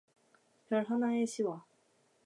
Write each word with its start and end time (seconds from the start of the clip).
별 0.67 0.83
하나에 0.89 1.27
시와 1.27 1.63